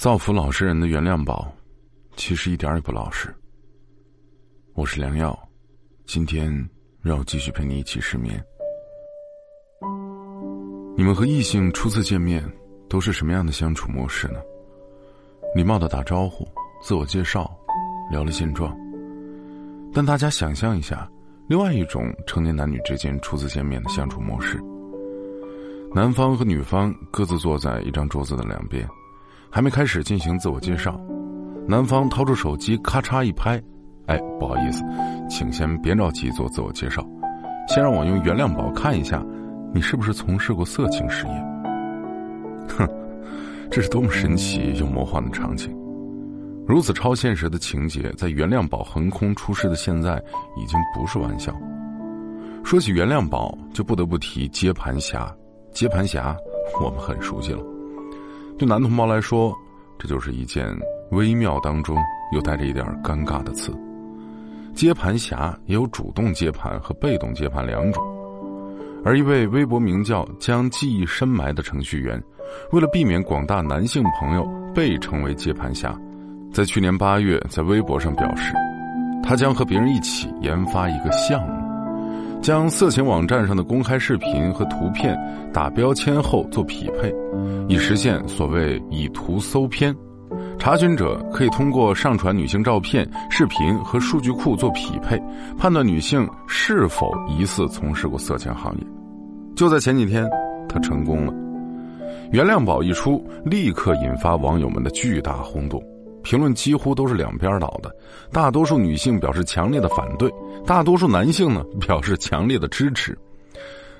[0.00, 1.52] 造福老实人的原谅宝，
[2.16, 3.28] 其实一点也不老实。
[4.72, 5.38] 我是良药，
[6.06, 6.50] 今天
[7.02, 8.42] 让我继续陪你一起失眠。
[10.96, 12.42] 你们和异性初次见面
[12.88, 14.40] 都是什么样的相处模式呢？
[15.54, 16.48] 礼貌的打招呼，
[16.80, 17.54] 自我介绍，
[18.10, 18.74] 聊了现状。
[19.92, 21.06] 但大家想象一下，
[21.46, 24.58] 另外一种成年男女之间初次见面的相处模式。
[25.94, 28.88] 男方和女方各自坐在一张桌子的两边，
[29.50, 31.00] 还没开始进行自我介绍，
[31.66, 33.60] 男方掏出手机咔嚓一拍
[34.06, 34.84] ：“哎，不好意思，
[35.28, 37.04] 请先别着急做自我介绍，
[37.68, 39.24] 先让我用原谅宝看一下，
[39.74, 41.32] 你是不是从事过色情事业？”
[42.78, 42.88] 哼，
[43.70, 45.76] 这是多么神奇又魔幻的场景！
[46.68, 50.22] 如此超现实的情节，在原谅宝横空出世的现在，
[50.56, 51.52] 已经不是玩笑。
[52.62, 55.34] 说起原谅宝，就不得不提接盘侠。
[55.72, 56.36] 接盘侠，
[56.80, 57.60] 我们很熟悉了。
[58.58, 59.54] 对男同胞来说，
[59.98, 60.66] 这就是一件
[61.10, 61.96] 微妙当中
[62.32, 63.72] 又带着一点尴尬的词。
[64.74, 68.02] 接盘侠也有主动接盘和被动接盘两种。
[69.04, 72.22] 而一位微博名叫“将记忆深埋”的程序员，
[72.70, 75.98] 为了避免广大男性朋友被称为接盘侠，
[76.52, 78.52] 在去年八月在微博上表示，
[79.22, 81.60] 他将和别人一起研发一个项目。
[82.42, 85.18] 将色情网站上的公开视频和图片
[85.52, 87.12] 打标签后做匹配，
[87.68, 89.94] 以实现所谓以图搜片。
[90.58, 95.20] 查询者可以通过上传女性照片、视频和数据库做匹配，
[95.58, 98.86] 判断女性是否疑似从事过色情行业。
[99.56, 100.28] 就在前几天，
[100.68, 101.32] 他成功了。
[102.30, 105.82] 原谅宝一出，立刻引发网友们的巨大轰动。
[106.22, 107.90] 评论几乎都是两边倒的，
[108.30, 110.30] 大多数女性表示强烈的反对，
[110.66, 113.18] 大多数男性呢表示强烈的支持。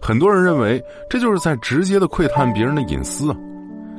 [0.00, 3.36] 很多人认为这就是在直接的窥探别人的隐私啊！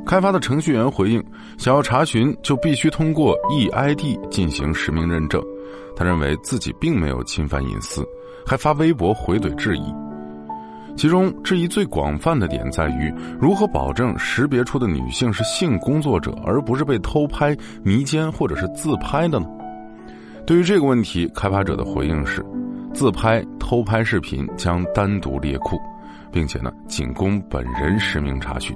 [0.06, 1.24] 开发的程序员回应，
[1.58, 5.42] 想要查询就必须通过 eID 进行实名认证。
[5.96, 8.04] 他认为自己并没有侵犯隐私，
[8.46, 9.84] 还发微博回怼质疑。
[10.96, 19.46] 其中质疑最广泛的点在于，如何保证识别出的女性是性工作者，而不是被偷拍、迷奸或者是自拍的呢？
[20.46, 22.44] 对于这个问题，开发者的回应是：
[23.00, 25.80] 自拍、偷拍视频将单独列库，
[26.34, 28.76] 并且呢，仅供本人实名查询。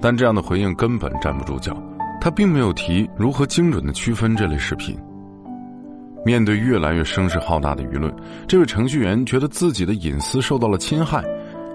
[0.00, 1.76] 但这样的回应根本站不住脚，
[2.18, 4.98] 他并没有提如何精准的区分这类视频。
[6.24, 8.10] 面对越来越声势浩大的舆论，
[8.48, 11.22] 这位程序员觉得自己的隐私受到了侵害。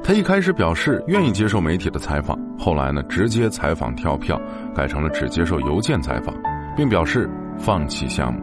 [0.03, 4.41] 他一开始表示愿意接受媒体的采访，后来呢，直接采访跳票，
[4.73, 6.33] 改成了只接受邮件采访，
[6.75, 8.41] 并表示放弃项目。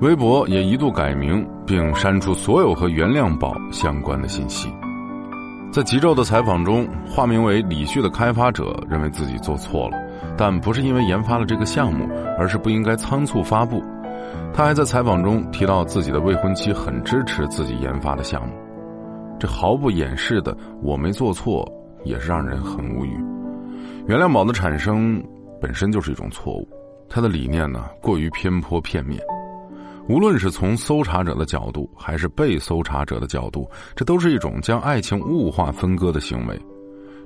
[0.00, 4.72] 微博也一度改名，并删除所有和原谅宝相关的信息。
[5.72, 9.96] 在极昼的采访中，化名为李旭的开发者认为自己做错了，
[10.36, 12.06] 但不是因为研发了这个项目，
[12.38, 13.82] 而是不应该仓促发布。
[14.52, 18.52] 他还在采访中提到，自己的未婚妻很支持自己研发的项目。
[19.38, 21.66] 这毫不掩饰的，我没做错，
[22.04, 23.18] 也是让人很无语。
[24.06, 25.22] 原谅宝的产生
[25.58, 26.68] 本身就是一种错误，
[27.08, 29.18] 他的理念呢过于偏颇片面。
[30.08, 36.60] 无论是从搜查者的角度，还是被搜查者的角度，这都是一种将爱情物化分割的行为。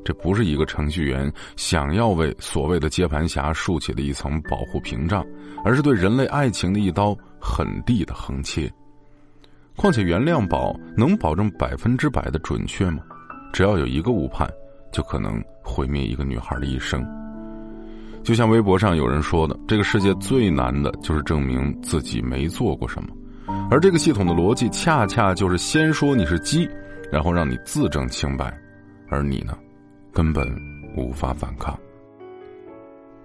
[0.04, 5.26] 这不是一个程序员想要为所谓的接盘侠竖起的一层保护屏障，
[5.64, 8.72] 而是对人类爱情的一刀狠地的横切。
[9.74, 13.02] 况且，原谅宝能保证百分之百的准确吗？
[13.52, 14.48] 只要有一个误判，
[14.92, 17.04] 就可能毁灭一个女孩的一生。
[18.26, 23.08] 就像微博上有人说的：“这个世界最难的就是证明自己没做过什么。”
[23.70, 26.68] 而这个系统的逻辑，恰恰就是先说你是鸡，
[27.12, 28.52] 然后让你自证清白，
[29.08, 29.56] 而你呢，
[30.12, 30.44] 根本
[30.96, 31.78] 无法反抗。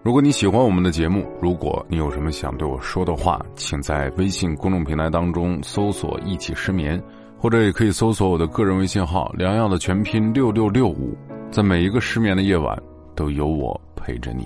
[0.04, 7.02] 如果你喜欢我们的节目，如果你有什么想对我说的话，请在微信公众平台当中搜索“一起失眠”，
[7.42, 11.18] 或者也可以搜索我的个人微信号“良药”的全拼六六六五，
[11.50, 12.80] 在每一个失眠的夜晚，
[13.16, 14.46] 都有我陪着你。